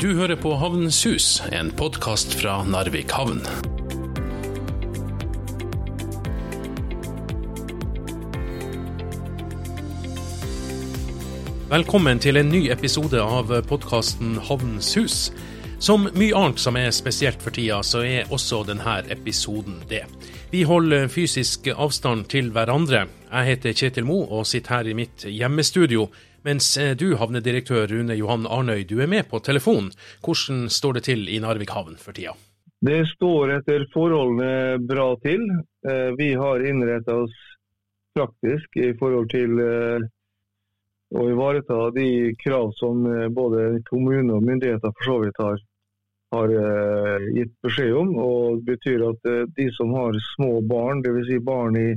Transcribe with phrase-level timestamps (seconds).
[0.00, 3.42] Du hører på Havnens Hus, en podkast fra Narvik havn.
[11.68, 15.18] Velkommen til en ny episode av podkasten Havnens Hus.
[15.84, 20.06] Som mye annet som er spesielt for tida, så er også denne episoden det.
[20.48, 23.04] Vi holder fysisk avstand til hverandre.
[23.28, 26.08] Jeg heter Kjetil Mo og sitter her i mitt hjemmestudio.
[26.46, 29.90] Mens du, havnedirektør Rune Johan Arnøy, du er med på telefon.
[30.24, 32.32] Hvordan står det til i Narvik havn for tida?
[32.80, 35.42] Det står etter forholdene bra til.
[35.84, 37.34] Eh, vi har innretta oss
[38.16, 40.06] praktisk i forhold til eh,
[41.12, 45.60] å ivareta de krav som eh, både kommune og myndigheter for så vidt har,
[46.32, 46.56] har
[47.36, 48.16] gitt beskjed om.
[48.16, 51.28] og Det betyr at de som har små barn, dvs.
[51.28, 51.88] Si barn i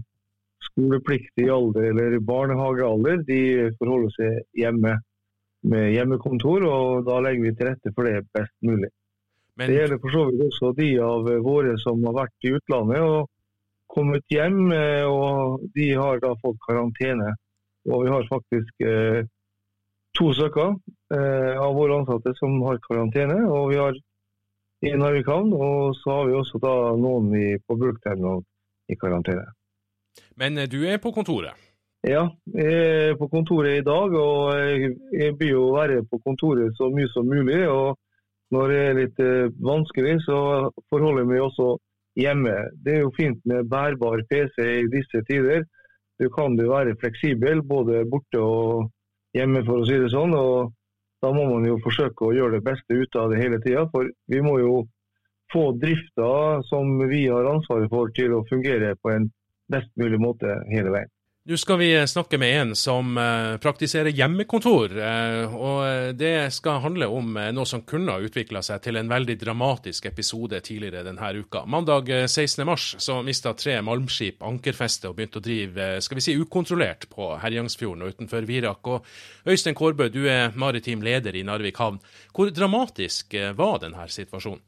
[0.70, 3.42] skolepliktig alder eller barnehagealder, de
[3.80, 4.98] forholder seg hjemme
[5.70, 6.66] med hjemmekontor.
[6.68, 8.90] og Da legger vi til rette for det best mulig.
[9.58, 9.70] Men...
[9.70, 13.30] Det gjelder for så vidt også de av våre som har vært i utlandet og
[13.94, 14.74] kommet hjem.
[15.10, 17.36] og De har da fått karantene.
[17.92, 19.26] Og vi har faktisk eh,
[20.18, 20.72] to stykker
[21.14, 23.44] eh, av våre ansatte som har karantene.
[23.50, 24.00] og vi har
[24.84, 28.44] i vi kan, og så har vi også da noen i, på bulkterminalen
[28.92, 29.46] i karantene.
[30.36, 31.58] Men eh, du er på kontoret?
[32.04, 34.14] Ja, jeg er på kontoret i dag.
[34.14, 34.52] Og
[35.16, 37.64] jeg blir jo være på kontoret så mye som mulig.
[37.70, 37.98] og
[38.52, 40.38] Når det er litt eh, vanskelig, så
[40.92, 41.70] forholder jeg meg også
[42.20, 42.58] hjemme.
[42.84, 45.64] Det er jo fint med bærbar PC i disse tider.
[46.22, 48.92] Du kan jo være fleksibel både borte og
[49.34, 50.36] hjemme, for å si det sånn.
[50.38, 50.74] og
[51.24, 53.88] Da må man jo forsøke å gjøre det beste ut av det hele tida.
[53.96, 54.84] For vi må jo
[55.54, 59.32] få drifta som vi har ansvaret for til å fungere på en
[59.72, 61.12] best mulig måte hele veien.
[61.44, 64.94] Nå skal vi snakke med en som uh, praktiserer hjemmekontor.
[64.96, 69.36] Uh, og Det skal handle om noe som kunne ha utvikla seg til en veldig
[69.42, 71.66] dramatisk episode tidligere denne uka.
[71.68, 77.10] Mandag 16.3 så mista tre malmskip ankerfeste og begynte å drive skal vi si, ukontrollert
[77.12, 78.88] på Herjangsfjorden og utenfor Virak.
[78.88, 82.00] Og Øystein Kårbø, du er maritim leder i Narvik havn.
[82.32, 84.64] Hvor dramatisk var denne situasjonen?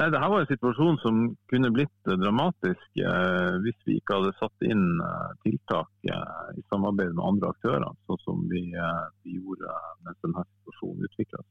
[0.00, 1.16] Nei, det her var en situasjon som
[1.52, 6.62] kunne blitt eh, dramatisk eh, hvis vi ikke hadde satt inn eh, tiltak eh, i
[6.72, 9.74] samarbeid med andre aktører, sånn som vi, eh, vi gjorde
[10.06, 11.50] mens denne situasjonen utvikla seg.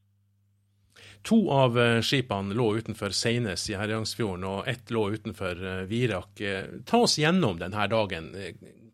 [1.30, 5.62] To av eh, skipene lå utenfor Seines i Herjangsfjorden, og ett lå utenfor
[5.92, 6.42] Virak.
[6.90, 8.32] Ta oss gjennom denne dagen.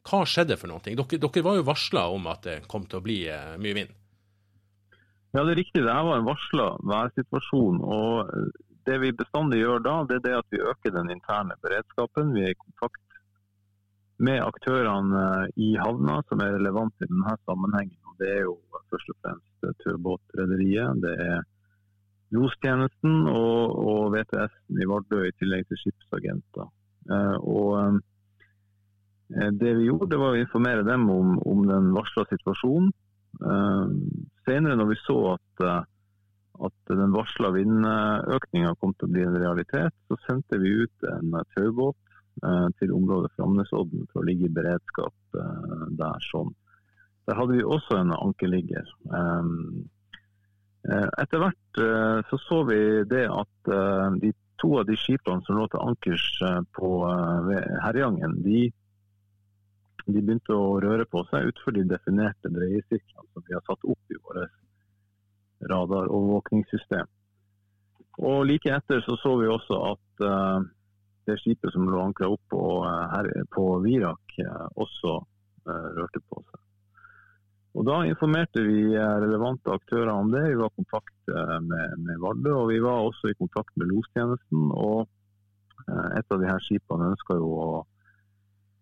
[0.03, 0.83] Hva skjedde for noe?
[0.83, 3.21] Dere, dere var jo varsla om at det kom til å bli
[3.63, 3.95] mye vind?
[5.31, 5.79] Ja, det er riktig.
[5.79, 7.79] Dette var en varsla værsituasjon.
[7.83, 8.35] og
[8.85, 12.33] det vi bestandig gjør da, det er det at vi øker den interne beredskapen.
[12.35, 13.01] Vi er i kontakt
[14.17, 17.97] med aktørene eh, i havna som er relevante i denne sammenhengen.
[18.09, 18.57] Og det er jo
[18.91, 21.41] først og fremst turbåtrederiet, det er
[22.35, 26.69] lostjenesten og, og VTS-en i Vardø, i tillegg til skipsagenter.
[27.09, 27.71] Eh, og
[29.33, 32.93] eh, Det vi gjorde, det var å informere dem om, om den varsla situasjonen.
[34.45, 35.63] Senere når vi så at
[36.63, 41.33] at den varsla vindøkninga kom til å bli en realitet, så sendte vi ut en
[41.55, 41.97] taubåt
[42.43, 46.29] eh, til området Framnesodden for å ligge i beredskap eh, der.
[46.31, 46.53] sånn.
[47.25, 48.85] Der hadde vi også en ankerligger.
[49.09, 49.43] Eh,
[51.17, 51.77] etter hvert
[52.29, 52.77] så så vi
[53.09, 53.69] det at
[54.21, 54.29] de
[54.61, 56.25] to av de skipene som lå til ankers
[56.77, 56.89] på
[57.81, 58.59] Herjangen, de,
[60.05, 64.13] de, begynte å røre på seg utenfor de definerte dreiesirklene som vi har satt opp
[64.13, 64.45] i våre
[65.61, 67.07] radarovervåkningssystem.
[68.23, 70.65] Og Like etter så, så vi også at uh,
[71.27, 75.19] det skipet som lå ankra opp på, uh, her, på Virak, uh, også
[75.65, 76.59] rørte på seg.
[77.75, 80.43] Og Da informerte vi relevante aktører om det.
[80.45, 81.31] Vi var i kontakt
[81.65, 84.69] med, med Vardø, og vi var også i kontakt med lostjenesten.
[84.69, 85.09] og
[85.89, 87.81] Et av de her skipene ønska jo å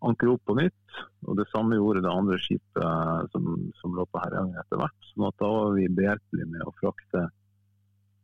[0.09, 0.97] ankre opp på nytt.
[1.27, 5.07] og Det samme gjorde det andre skipet som, som lå på Herøya etter hvert.
[5.11, 7.27] sånn Da var vi behjelpelige med å frakte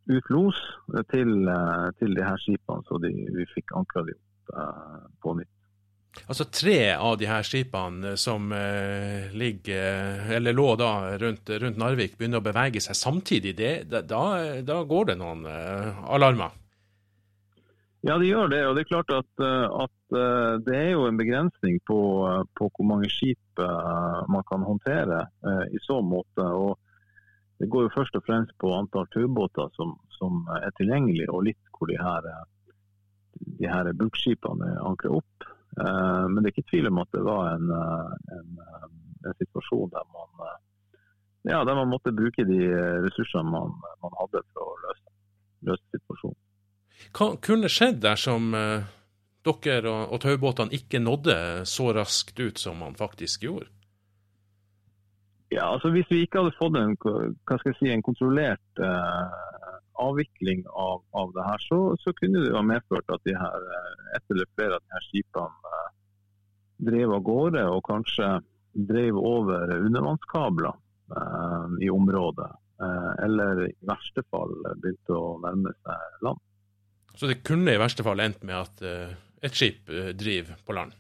[0.10, 0.58] ut los
[1.14, 1.50] til,
[2.00, 5.56] til de her skipene, så de, vi fikk ankra de opp eh, på nytt.
[6.26, 10.92] Altså Tre av de her skipene som eh, ligger, eller lå da
[11.22, 13.54] rundt, rundt, Narvik, begynner å bevege seg samtidig.
[13.58, 13.74] Det,
[14.10, 14.24] da,
[14.66, 16.58] da, går det noen eh, alarmer?
[18.02, 18.62] Ja, det gjør det.
[18.68, 22.00] og det er klart at, eh, at eh, det er jo en begrensning på,
[22.30, 25.26] eh, på, hvor mange skip man kan håndtere
[25.76, 26.40] i så måte.
[26.40, 26.78] og
[27.60, 31.60] Det går jo først og fremst på antall turbåter som, som, er tilgjengelig, og litt
[31.76, 32.30] hvor de her,
[33.60, 35.50] de her bulkskipene ankrer opp.
[35.76, 37.68] Men det er ikke tvil om at det var en,
[38.38, 38.64] en,
[39.28, 40.56] en situasjon der man
[41.52, 42.62] ja, der man måtte bruke de
[43.04, 45.18] ressursene man, man hadde for å løse,
[45.68, 46.40] løse, situasjonen.
[47.16, 48.88] Hva kunne skjedd dersom uh,
[49.48, 53.70] dere og, og taubåtene ikke nådde så raskt ut som man faktisk gjorde?
[55.50, 56.96] Ja, altså Hvis vi ikke hadde fått en,
[57.80, 59.38] si, en kontrollert eh,
[60.00, 63.66] avvikling av, av, det her, så, så, kunne det ha medført at de her,
[64.16, 65.88] et eller flere av de her skipene eh,
[66.92, 68.30] drev av gårde og kanskje
[68.92, 70.76] drev over undervannskabler
[71.18, 72.52] eh, i området.
[73.26, 76.40] eller i verste fall begynte å nærme seg land.
[77.16, 78.84] Så det kunne i verste fall endt med at
[79.44, 79.90] et skip
[80.20, 80.94] driver på land?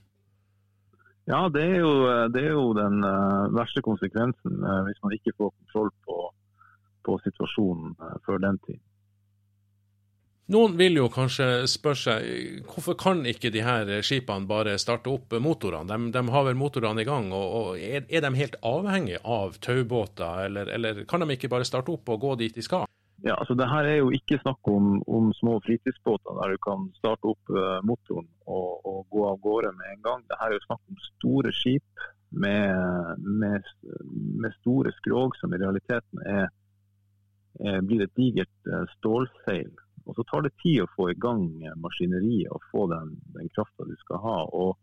[1.30, 1.94] Ja, det er jo,
[2.34, 6.16] det er jo den uh, verste konsekvensen uh, hvis man ikke får kontroll på,
[7.06, 8.80] på situasjonen uh, før den tid.
[10.50, 15.36] Noen vil jo kanskje spørre seg hvorfor kan ikke de her skipene bare starte opp
[15.38, 15.86] motorene?
[15.86, 19.60] De, de har vel motorene i gang, og, og er, er, de helt avhengige av
[19.62, 22.90] taubåter, eller, eller kan de ikke bare starte opp og gå dit de skal?
[23.24, 26.86] Ja, altså det her er jo ikke snakk om, om små fritidsbåter der du kan
[26.96, 30.24] starte opp uh, motoren og, og, gå av gårde med en gang.
[30.30, 33.68] Det her er jo snakk om store skip med, med,
[34.40, 36.48] med store skrog som i realiteten er,
[37.60, 39.74] er, blir et digert uh, stålseil.
[40.08, 41.44] Og Så tar det tid å få i gang
[41.84, 44.38] maskineriet og få den, den krafta du skal ha.
[44.58, 44.78] Og,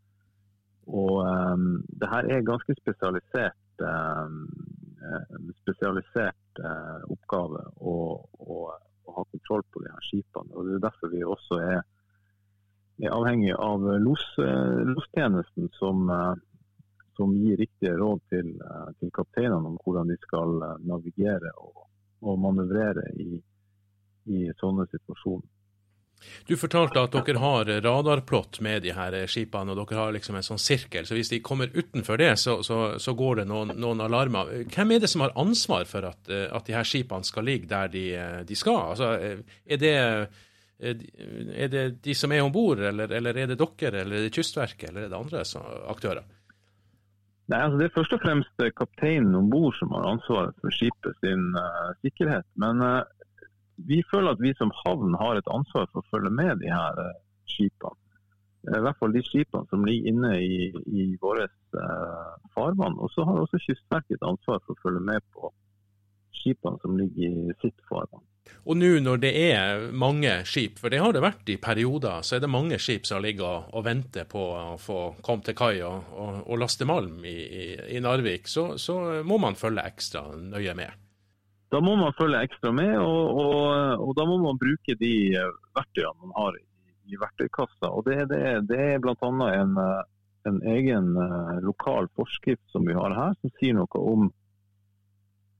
[0.92, 3.64] og um, det her er ganske spesialisert.
[3.80, 4.44] Um,
[5.60, 7.94] spesialisert eh, oppgave å,
[8.38, 8.56] å,
[9.04, 10.52] å, ha kontroll på de her skipene.
[10.54, 11.80] og Det er derfor vi også er,
[13.02, 16.32] er avhengig av los, eh, lostjenesten, som, eh,
[17.18, 18.54] som, gir riktige råd til,
[19.00, 21.86] til, kapteinene om hvordan de skal navigere og,
[22.22, 23.40] og manøvrere i,
[24.32, 25.55] i sånne situasjoner.
[26.46, 30.46] Du fortalte at dere har radarplott med de her skipene, og dere har liksom en
[30.46, 31.06] sånn sirkel.
[31.06, 34.52] Så hvis de kommer utenfor det, så, så, så går det noen, noen, alarmer.
[34.72, 37.90] Hvem er det som har ansvar for at, at de her skipene skal ligge der
[37.92, 38.06] de,
[38.46, 38.94] de skal?
[38.94, 39.12] Altså,
[39.66, 39.94] er, det,
[40.86, 44.34] er det de som er om bord, eller, eller, er det dere, eller er det
[44.36, 45.44] Kystverket, eller er det andre
[45.90, 46.24] aktører?
[47.46, 51.14] Nei, altså Det er først og fremst kapteinen om bord som har ansvaret for skipet
[51.22, 52.46] sin uh, sikkerhet.
[52.58, 52.82] Men
[53.76, 57.00] vi føler at vi som havn har et ansvar for å følge med de her
[57.00, 57.14] uh,
[57.50, 57.96] skipene.
[58.66, 62.98] I hvert fall de skipene som ligger inne i, i våre uh, farvann.
[62.98, 65.52] Og så har også Kystverket et ansvar for å følge med på
[66.34, 68.24] skipene som ligger i sitt farvann.
[68.66, 72.36] Og nå når det er mange skip, for det har det vært i perioder, så
[72.36, 76.12] er det mange skip som ligger og venter på å få komme til kai og,
[76.14, 80.74] og, og laste malm i, i, i Narvik, så, så, må man følge ekstra nøye
[80.78, 81.05] med.
[81.74, 85.54] Da må man følge ekstra med, og, og, og da må man bruke de eh,
[85.74, 86.64] verktøyene man har i,
[87.10, 87.90] i verktøykassa.
[87.90, 89.16] Og det, det, det er bl.a.
[89.50, 90.02] En, eh,
[90.46, 94.28] en egen uh, lokal forskrift som vi har her, som sier noe om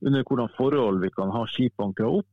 [0.06, 2.32] under hvordan forhold vi kan ha skip ankra opp.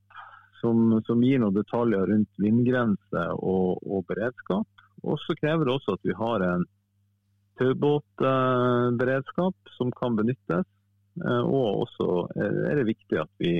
[0.62, 4.68] Som, som, gir noen detaljer rundt vindgrense og, og beredskap.
[5.04, 6.64] Og så krever det også at vi har en
[7.60, 10.64] taubåtberedskap eh, som kan benyttes.
[11.21, 12.07] Uh, og også
[12.42, 13.60] er det viktig at vi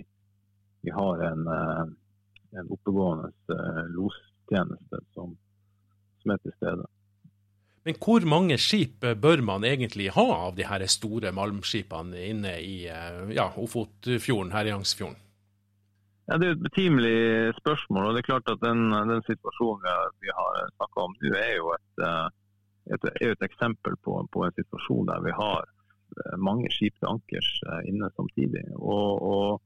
[0.83, 1.85] vi har en, eh,
[2.59, 5.38] en oppegående eh, lostjeneste som,
[6.21, 6.88] som, er til stede.
[7.88, 12.77] Men hvor mange skip bør man egentlig ha av de her store malmskipene inne i
[12.91, 15.19] eh, ja, Ofotfjorden, Herjangsfjorden?
[16.27, 18.05] Ja, Det er et betimelig spørsmål.
[18.07, 21.72] og det er klart at Den, den situasjonen vi har snakka om nå, er jo
[21.77, 22.03] et,
[22.91, 25.67] et, er et eksempel på, på, en situasjon der vi har
[26.38, 27.50] mange skip til ankers
[27.89, 28.63] inne samtidig.
[28.75, 29.62] Og, og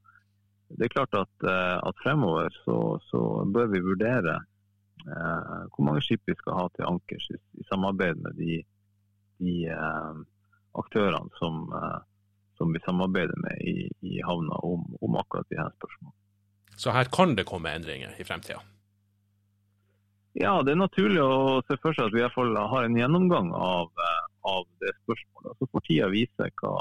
[0.70, 2.78] det er klart at, eh, at fremover så,
[3.10, 3.22] så,
[3.54, 4.36] bør vi vurdere
[5.08, 8.60] eh, hvor mange skip vi skal ha til ankers i, i samarbeid med de,
[9.44, 10.20] de eh,
[10.78, 12.00] aktørene som, eh,
[12.60, 16.18] som, vi samarbeider med i, i havna om, om, akkurat de her spørsmålene.
[16.78, 18.60] Så her kan det komme endringer i fremtida?
[20.38, 23.00] Ja, det er naturlig å se for seg at vi i hvert fall har en
[23.00, 24.17] gjennomgang av, eh,
[24.48, 25.60] av det spørsmålet.
[25.60, 26.74] Så får tida vise hva,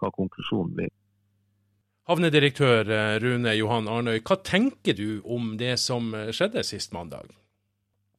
[0.00, 0.94] hva konklusjonen blir.
[2.08, 7.34] Havnedirektør eh, Rune Johan Arnøy, hva tenker du om det som eh, skjedde sist mandag?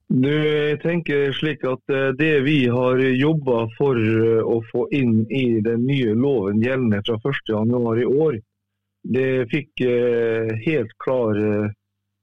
[0.10, 3.98] Du, jeg tenker slik at eh, Det vi har jobba for
[4.46, 8.38] å få inn i den nye loven gjeldende fra 1.1 i år,
[9.10, 9.80] det fikk
[10.66, 11.38] helt klar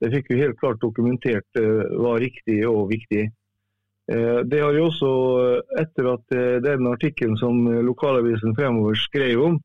[0.04, 3.22] det fikk vi helt klart dokumentert var riktig og viktig.
[4.06, 5.08] Det har jo også,
[5.82, 9.56] etter at den artikkelen som lokalavisen Fremover skrev om,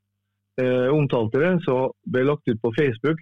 [0.61, 3.19] eh, omtalte det, så ble lagt ut på Facebook.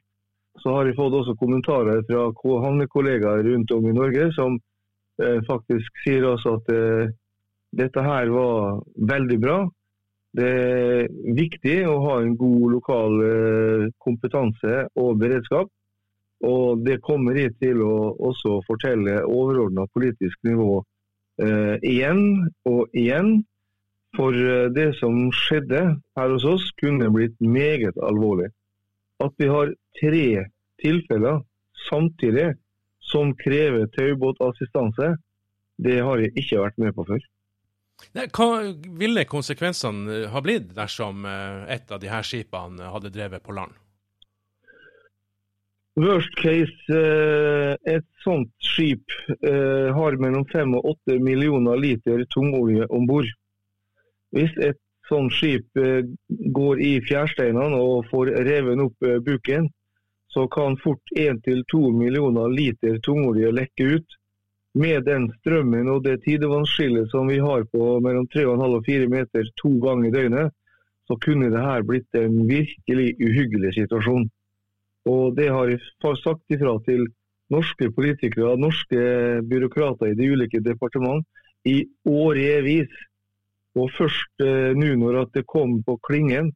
[0.60, 2.30] Så har jeg fått også kommentarer fra
[2.66, 4.58] havnekollegaer rundt om i Norge som
[5.22, 7.12] eh, faktisk sier også at eh,
[7.80, 9.60] dette her var veldig bra.
[10.36, 11.08] Det er
[11.38, 15.72] viktig å ha en god lokal eh, kompetanse og beredskap.
[16.46, 20.78] Og det kommer jeg til å også fortelle overordna politisk nivå
[21.44, 23.40] eh, igjen og igjen.
[24.18, 25.84] For eh, det som skjedde
[26.18, 28.50] her hos oss, kunne blitt meget alvorlig.
[29.22, 30.28] At vi har tre
[30.82, 31.44] tilfeller
[31.90, 32.54] samtidig
[33.10, 35.16] som krever taubåtassistanse,
[35.80, 37.22] det har jeg ikke vært med på før.
[38.16, 38.48] Hva
[39.00, 43.76] ville konsekvensene ha blitt dersom eh, et av disse skipene hadde drevet på land?
[46.00, 49.12] Worst case, eh, et sånt skip
[49.44, 53.28] eh, har mellom 5 og 8 millioner liter tungolje om bord.
[54.32, 54.80] Hvis et
[55.10, 55.66] sånt skip
[56.56, 59.68] går i fjærsteinene og får reven opp buken,
[60.30, 64.20] så kan fort 1-2 millioner liter tungolje lekke ut
[64.74, 69.50] med den strømmen og det tidevannsskillet som vi har på mellom 3,5 og 4 meter
[69.58, 70.54] to ganger i døgnet,
[71.10, 74.30] så kunne det her blitt en virkelig uhyggelig situasjon.
[75.10, 75.82] Og Det har jeg
[76.24, 77.08] sagt ifra til
[77.50, 79.00] norske politikere og norske
[79.50, 81.26] byråkrater i de ulike departement
[81.66, 82.92] i årevis.
[83.80, 86.52] Og først eh, nå når det kom på klingen,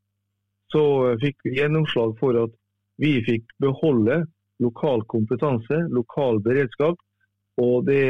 [0.74, 2.53] så fikk vi gjennomslag for at
[3.01, 4.24] vi fikk beholde
[4.62, 6.98] lokal kompetanse, lokal beredskap
[7.62, 8.05] og Det,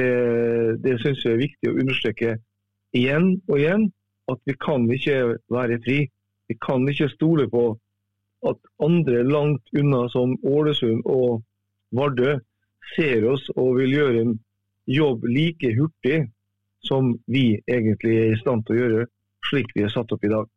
[0.84, 2.38] det syns jeg er viktig å understreke
[2.96, 3.90] igjen og igjen.
[4.32, 5.98] At vi kan ikke være fri.
[6.48, 7.74] Vi kan ikke stole på
[8.50, 11.44] at andre langt unna, som Ålesund og
[11.96, 12.38] Vardø,
[12.96, 14.34] ser oss og vil gjøre en
[14.90, 16.26] jobb like hurtig
[16.84, 19.06] som vi egentlig er i stand til å gjøre,
[19.48, 20.50] slik vi er satt opp i dag.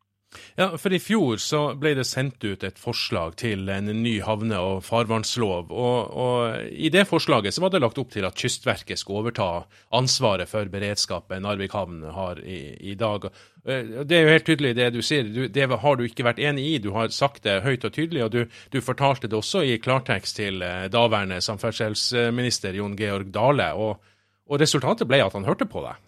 [0.57, 4.59] Ja, for I fjor så ble det sendt ut et forslag til en ny havne-
[4.59, 5.71] og farvannslov.
[5.71, 9.67] Og, og, I det forslaget så var det lagt opp til at Kystverket skulle overta
[9.97, 13.29] ansvaret for beredskapen Narvik havn har i, i, dag.
[13.67, 15.27] Eh, det er jo helt tydelig det du sier.
[15.27, 16.79] Du, det har du ikke vært enig i.
[16.83, 18.25] Du har sagt det høyt og tydelig.
[18.27, 18.43] Og du,
[18.73, 23.73] du fortalte det også i klartekst til eh, daværende samferdselsminister Jon Georg Dale.
[23.75, 23.97] Og,
[24.47, 26.03] og resultatet ble at han hørte på deg.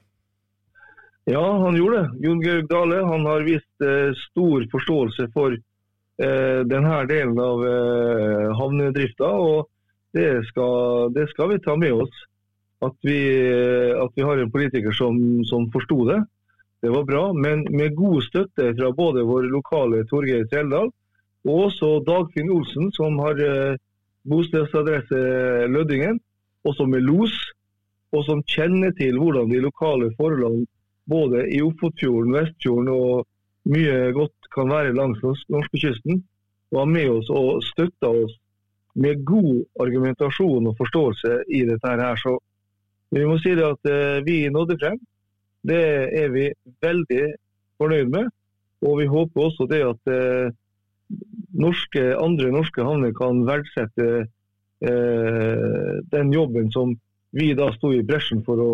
[1.29, 2.29] Ja, han gjorde det.
[2.29, 8.47] Jon Georg Dale han har vist eh, stor forståelse for eh, denne delen av eh,
[8.57, 9.29] havnedrifta.
[9.29, 9.69] og
[10.17, 12.25] det skal, det skal, vi ta med oss.
[12.81, 16.23] At vi, eh, at vi har en politiker som, som forsto det.
[16.83, 17.25] Det var bra.
[17.33, 20.91] Men med god støtte fra både vår lokale Torgeir Trældal
[21.49, 23.79] og også Dagfinn Olsen, som har eh,
[24.29, 25.19] bostedsadresse
[25.73, 26.21] Lødingen,
[26.77, 27.33] som er los,
[28.13, 30.67] og som kjenner til hvordan de lokale forholdene
[31.09, 33.25] både i Ofotfjorden, Vestfjorden og
[33.73, 36.21] mye godt kan være langs norskekysten,
[36.73, 38.35] var med oss og støtta oss
[38.95, 42.17] med god argumentasjon og forståelse i dette her.
[42.21, 42.37] Så
[43.15, 45.01] vi må si at eh, vi nådde frem.
[45.67, 45.83] Det
[46.23, 46.49] er vi
[46.83, 47.25] veldig
[47.81, 48.31] fornøyd med.
[48.87, 50.51] Og vi håper også det at eh,
[51.59, 56.95] norske, andre norske havner kan verdsette eh, den jobben som
[57.35, 58.73] vi da sto i bresjen for å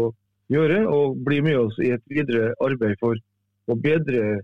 [0.52, 4.42] gjøre, og bli med oss i et videre arbeid for å bedre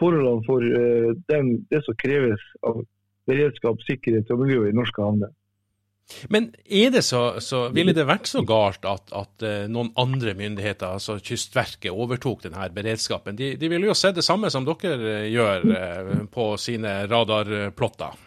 [0.00, 2.80] forholdene for eh, den, det som kreves av
[3.28, 5.30] beredskap, sikkerhet og miljø i norske havner.
[6.28, 10.34] Men er det så, så ville det vært så galt at, at uh, noen andre
[10.38, 13.38] myndigheter, altså Kystverket, overtok denne beredskapen?
[13.38, 18.26] De, de ville jo sett det samme som dere gjør uh, på sine radarplotter.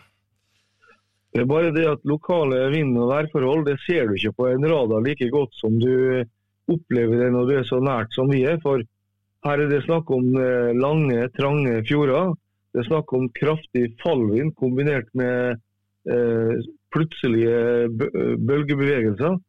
[1.33, 4.67] Det er bare det at lokale vind- og værforhold det ser du ikke på en
[4.69, 6.21] radar like godt som du
[6.69, 8.59] opplever det når du er så nært som vi er.
[8.61, 8.83] For
[9.43, 12.35] her er det snakk om eh, lange, trange fjorder.
[12.73, 15.57] Det er snakk om kraftig fallvind kombinert med
[16.09, 16.53] eh,
[16.93, 17.89] plutselige
[18.47, 19.39] bølgebevegelser.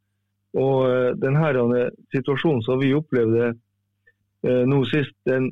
[0.54, 1.84] Og eh, denne
[2.14, 5.50] situasjonen som vi opplevde eh, nå sist, den,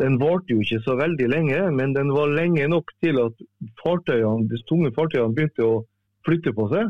[0.00, 3.44] den varte jo ikke så veldig lenge, men den var lenge nok til at
[3.82, 5.82] fartøyene, de tunge fartøyene begynte å
[6.26, 6.88] flytte på seg.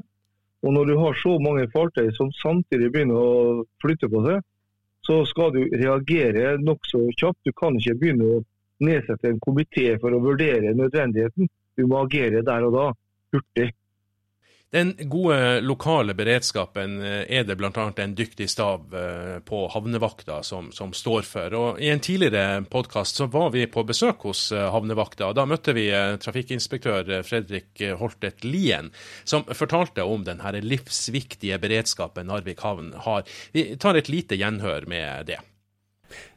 [0.61, 4.45] Og når du har så mange fartøy som samtidig begynner å flytte på seg,
[5.07, 7.41] så skal du reagere nokså kjapt.
[7.49, 8.43] Du kan ikke begynne å
[8.85, 11.49] nedsette en komité for å vurdere nødvendigheten.
[11.77, 12.87] Du må agere der og da,
[13.35, 13.71] hurtig.
[14.73, 17.71] Den gode lokale beredskapen eh, er det bl.a.
[17.97, 21.57] en dyktig stav eh, på havnevakta som, som, står for.
[21.59, 25.27] Og I en tidligere podkast var vi på besøk hos eh, havnevakta.
[25.27, 25.89] og Da møtte vi
[26.23, 28.93] trafikkinspektør Fredrik Holtet Lien,
[29.25, 33.27] som fortalte om den livsviktige beredskapen Narvik havn har.
[33.51, 35.43] Vi tar et lite gjenhør med det.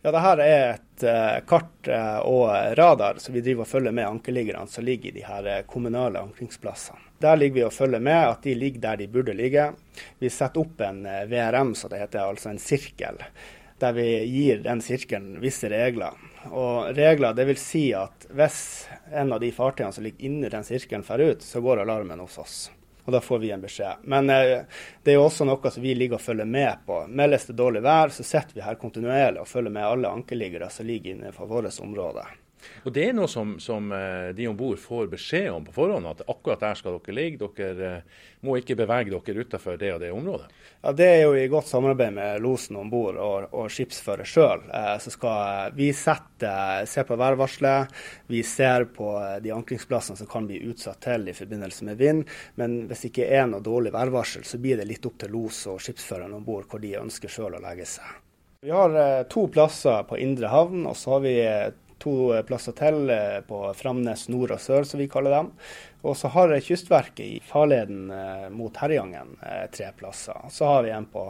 [0.01, 1.05] Ja, det her er et
[1.49, 1.87] kart
[2.25, 6.21] og radar som vi driver og følger med ankerliggerne som ligger i de her kommunale
[6.21, 7.12] ankringsplassene.
[7.23, 9.69] Der ligger vi og følger med at de ligger der de burde ligge.
[10.19, 13.23] Vi setter opp en VRM, så det heter, altså en sirkel.
[13.83, 16.15] der vi gir den sirkelen visse regler.
[16.51, 18.59] Og regler, det vil si at hvis
[19.11, 22.37] en av de fartøyene som ligger inni den sirkelen drar ut, så går alarmen hos
[22.39, 22.57] oss.
[23.03, 24.05] Og da får vi en beskjed.
[24.07, 24.63] Men eh,
[25.03, 27.01] det er jo også noe som vi ligger og følger med på.
[27.11, 30.87] Meldes det dårlig vær, så sitter vi her kontinuerlig og følger med alle ankerliggere som
[30.87, 32.23] ligger innenfor vårt område.
[32.83, 36.07] Og Det er noe som, som eh, de om bord får beskjed om på forhånd,
[36.09, 37.49] at akkurat der skal dere ligge.
[37.57, 40.49] Dere eh, må ikke bevege dere utenfor det og det området.
[40.83, 44.65] Ja, Det er jo i godt samarbeid med losen om bord og, og skipsfører sjøl.
[44.67, 46.55] Eh, så skal vi sette,
[46.89, 47.93] se på værvarselet.
[48.31, 52.27] Vi ser på de ankringsplassene som kan bli utsatt til i forbindelse med vind.
[52.59, 55.63] Men hvis det ikke er noe dårlig værvarsel, så blir det litt opp til los
[55.71, 58.19] og skipsføreren om bord hvor de ønsker sjøl å legge seg.
[58.63, 58.93] Vi har
[59.27, 61.33] to plasser på indre havn, og så har vi
[62.03, 62.15] to
[62.47, 65.51] plasser til eh, på Framnes nord og sør, som vi kaller dem.
[66.03, 70.49] Og så har Kystverket i farleden eh, mot Herjangen eh, tre plasser.
[70.51, 71.29] Så har vi en på,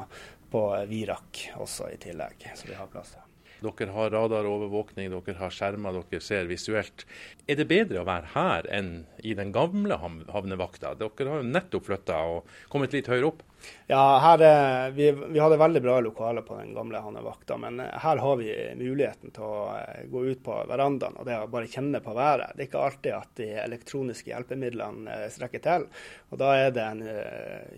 [0.52, 3.22] på Virak også i tillegg, så vi har plasser.
[3.64, 7.06] Dere har radarovervåkning, dere har skjermer, dere ser visuelt.
[7.48, 8.94] Er det bedre å være her enn
[9.24, 10.94] i den gamle havnevakta?
[11.00, 13.44] Dere har jo nettopp flytta og kommet litt høyere opp.
[13.88, 18.18] Ja, her, vi, vi, hadde veldig bra lokaler på den gamle havnevakta, men eh, her
[18.18, 22.02] har vi muligheten til å eh, gå ut på verandaen og det å bare kjenne
[22.04, 22.56] på været.
[22.56, 25.88] Det er ikke alltid at de elektroniske hjelpemidlene eh, strekker til.
[26.32, 27.04] og Da er det en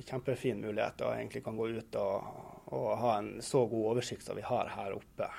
[0.06, 4.38] kjempefin mulighet å egentlig kan gå ut og, og ha en så god oversikt som
[4.38, 5.30] vi har her oppe.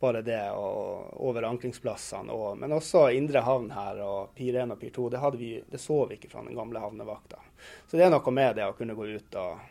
[0.00, 4.80] Bare det og over ankringsplassene, og, men også indre havn her og Pir 1 og
[4.82, 5.06] Pir 2.
[5.14, 7.40] Det, vi, det så vi ikke fra den gamle havnevakta.
[7.88, 9.64] Så det er noe med det å kunne gå ut og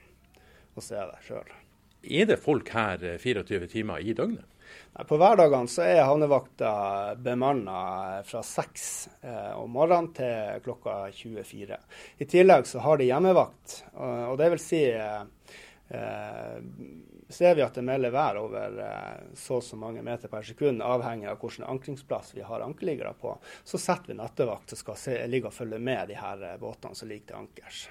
[0.75, 1.55] og se det sjøl.
[2.05, 4.45] Er det folk her 24 eh, timer i døgnet?
[5.07, 6.69] På hverdagene så er havnevakta
[7.21, 8.87] bemanna fra 6
[9.21, 11.77] eh, om morgenen til klokka 24.
[12.17, 15.21] I tillegg så har de hjemmevakt, og, og det vil si eh,
[15.89, 16.61] eh,
[17.29, 20.83] Ser vi at det melder vær over eh, så og så mange meter per sekund,
[20.85, 25.19] avhengig av hvilken ankringsplass vi har ankerliggere på, så setter vi nattevakt som skal se,
[25.27, 27.87] ligge og følge med de her eh, båtene som ligger til ankers.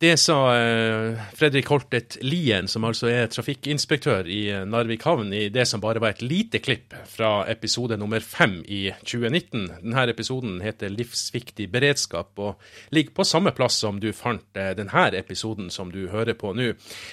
[0.00, 5.50] Det sa eh, Fredrik Holtet Lien, som altså er trafikkinspektør i eh, Narvik havn, i
[5.52, 9.66] det som bare var et lite klipp fra episode nummer fem i 2019.
[9.82, 12.64] Denne episoden heter 'Livsviktig beredskap' og
[12.96, 16.70] ligger på samme plass som du fant eh, denne episoden som du hører på nå.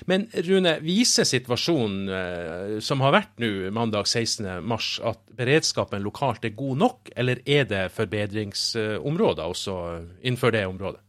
[0.08, 6.80] Men Rune, viser situasjonen som har vært nå mandag 16.3 at beredskapen lokalt er god
[6.86, 9.76] nok, eller er det forbedringsområder også
[10.24, 11.04] innenfor det området?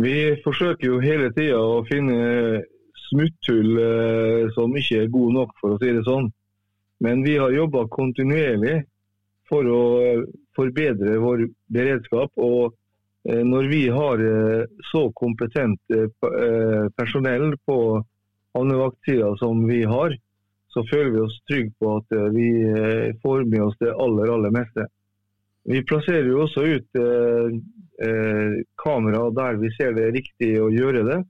[0.00, 2.62] Vi forsøker jo hele tida å finne
[3.12, 6.30] smutthull eh, som ikke er gode nok, for å si det sånn.
[7.04, 8.78] Men vi har jobba kontinuerlig
[9.50, 10.22] for å eh,
[10.56, 12.32] forbedre vår beredskap.
[12.40, 12.72] Og
[13.28, 17.78] eh, når vi har eh, så kompetent eh, eh, personell på
[18.56, 20.16] havnevaktsida som vi har,
[20.72, 22.46] så føler vi oss trygge på at vi
[23.20, 24.86] får med oss det aller, aller meste.
[25.70, 31.04] Vi plasserer jo også ut eh, kamera der vi ser det er riktig å gjøre
[31.06, 31.20] det.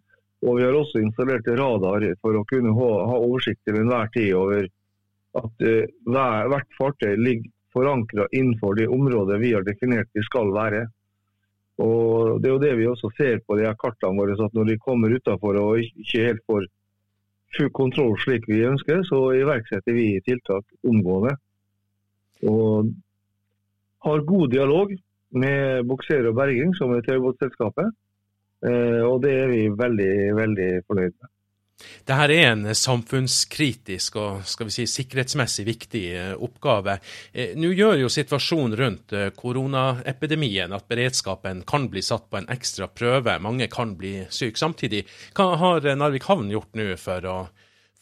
[0.43, 4.33] Og vi har også installert radar for å kunne ha, ha oversikt til enhver tid
[4.39, 4.65] over
[5.39, 10.53] at eh, hver, hvert fartøy ligger forankra innenfor det området vi har definert de skal
[10.53, 10.87] være.
[11.83, 14.73] Og Det er jo det vi også ser på de her kartene våre, at når
[14.73, 16.67] de kommer utafor og ikke helt får
[17.57, 21.35] full kontroll slik vi ønsker, så iverksetter vi tiltak omgående.
[22.49, 22.93] Og
[24.05, 24.95] har god dialog
[25.33, 27.93] med bukser og berging, som er taurbåtselskapet.
[28.67, 31.31] Eh, og det er vi veldig, veldig fornøyd med.
[32.07, 36.99] Dette er en samfunnskritisk og skal vi si, sikkerhetsmessig viktig eh, oppgave.
[37.33, 42.87] Eh, nå gjør jo situasjonen rundt koronaepidemien at beredskapen kan bli satt på en ekstra
[42.93, 43.39] prøve.
[43.43, 45.07] Mange kan bli syke samtidig.
[45.35, 47.39] Hva har Narvik havn gjort nå for å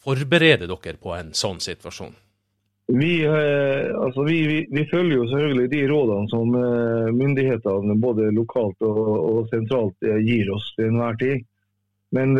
[0.01, 2.13] forberede dere på en sånn situasjon?
[2.93, 8.31] Vi, eh, altså vi, vi, vi, følger jo selvfølgelig de rådene som eh, myndighetene både
[8.35, 8.97] lokalt og,
[9.29, 11.45] og sentralt eh, gir oss til enhver tid.
[12.11, 12.35] Men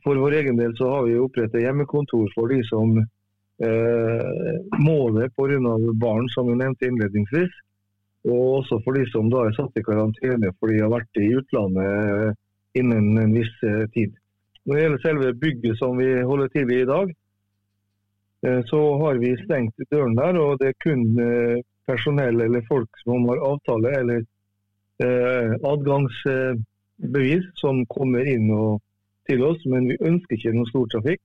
[0.00, 5.28] for vår egen del så har vi opprettet hjemmekontor for de som eh, må det
[5.36, 5.74] pga.
[6.00, 7.52] barn, som vi nevnte innledningsvis.
[8.24, 11.28] Og også for de som da er satt i karantene fordi de har vært i
[11.36, 12.40] utlandet
[12.80, 13.52] innen en viss
[13.92, 14.16] tid.
[14.64, 17.12] Når det gjelder selve bygget som vi holder til i i dag,
[18.68, 23.26] så har vi stengt døren der, og det er kun eh, personell eller folk som
[23.30, 24.22] har avtale eller
[25.02, 28.50] eh, adgangsbevis som kommer inn
[29.26, 29.64] til oss.
[29.66, 31.22] Men vi ønsker ikke noe stor trafikk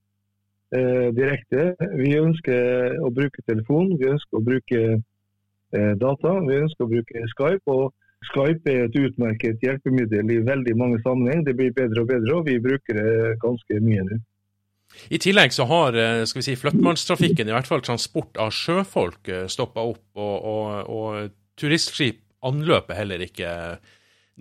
[0.72, 1.74] direkte.
[2.00, 4.84] Vi ønsker å bruke telefon, vi ønsker å bruke
[6.00, 7.66] data, vi ønsker å bruke Skype.
[7.68, 7.92] og
[8.30, 11.44] Skype er et utmerket hjelpemiddel i veldig mange sammenheng.
[11.44, 14.22] Det blir bedre og bedre, og vi bruker det ganske mye nå.
[15.12, 19.84] I tillegg så har skal vi si, flyttmannstrafikken, i hvert fall transport av sjøfolk, stoppa
[19.84, 20.04] opp.
[20.16, 23.50] Og, og, og turistskip anløper heller ikke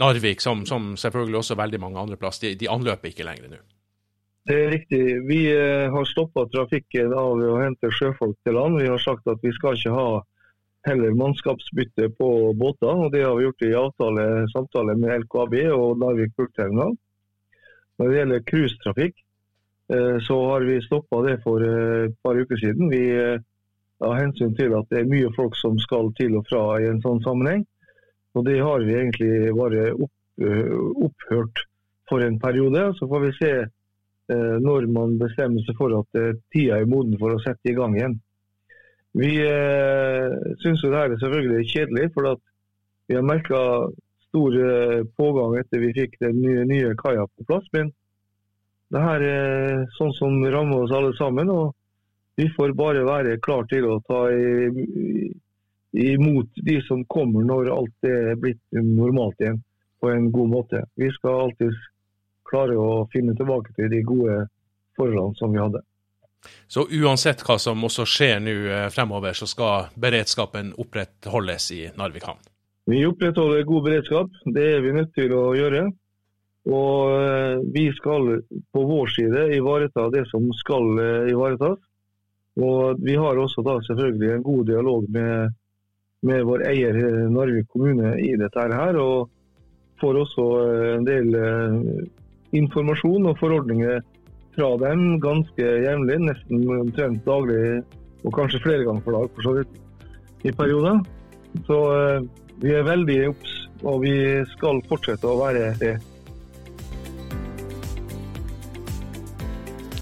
[0.01, 2.41] Narvik, som, som, selvfølgelig også veldig mange andre plass.
[2.41, 3.61] De, de anløper ikke lenger nå.
[4.49, 5.01] Det er riktig.
[5.29, 5.41] Vi
[5.93, 8.79] har stoppa trafikken av å hente sjøfolk til land.
[8.81, 10.09] Vi har sagt at vi skal ikke ha
[10.89, 12.89] heller mannskapsbytte på båter.
[12.89, 16.97] og Det har vi gjort i avtale, samtale med LKAB og Narvik bulkterminal.
[17.99, 19.30] Når det gjelder cruisetrafikk, eh,
[20.23, 22.91] så har vi stoppa det for eh, et par uker siden.
[22.93, 23.43] Vi eh,
[24.01, 27.03] har hensyn til at det er mye folk som skal til og fra i en
[27.05, 27.67] sånn sammenheng.
[28.39, 29.91] Og Det har vi egentlig bare
[31.03, 31.65] opphørt
[32.09, 32.93] for en periode.
[32.97, 33.53] Så får vi se
[34.63, 36.19] når man bestemmer seg for at
[36.55, 38.15] tida er moden for å sette i gang igjen.
[39.19, 42.37] Vi eh, syns det her er selvfølgelig kjedelig, for
[43.11, 43.61] vi har merka
[44.29, 47.67] stor eh, pågang etter vi fikk den nye, nye kaia på plass.
[47.75, 47.91] Men
[48.91, 51.51] det her er sånn som rammer oss alle sammen.
[51.51, 51.75] og
[52.37, 54.25] Vi får bare være klar til å ta
[55.93, 59.63] imot de som kommer når alt er blitt normalt igjen
[60.01, 60.83] på en god måte.
[60.97, 61.77] Vi skal alltid
[62.51, 64.43] klare å finne tilbake til de gode
[64.99, 65.83] forholdene som vi hadde.
[66.67, 72.25] Så uansett hva som også skjer nå eh, fremover, så skal beredskapen opprettholdes i Narvik
[72.25, 72.41] havn?
[72.89, 75.85] Vi opprettholder god beredskap, det er vi nødt til å gjøre.
[76.69, 78.43] Og eh, vi skal
[78.73, 81.79] på vår side ivareta det som skal eh, ivaretas.
[82.61, 85.53] Og vi har også da selvfølgelig en god dialog med,
[86.27, 86.97] med vår eier
[87.31, 88.99] Narvik kommune i dette her.
[89.01, 89.31] Og
[90.01, 90.47] får også
[90.97, 91.37] en del
[92.57, 94.01] informasjon og forordninger
[94.57, 97.81] fra dem ganske jevnlig, nesten omtrent daglig
[98.25, 99.81] og kanskje flere ganger for dag for så vidt,
[100.45, 101.01] i perioder.
[101.67, 102.29] Så eh,
[102.63, 104.15] vi er veldig obs, og vi
[104.53, 105.97] skal fortsette å være det.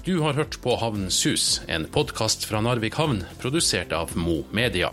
[0.09, 4.89] Du har hørt på Havnens hus, en podkast fra Narvik havn, produsert av Mo Media.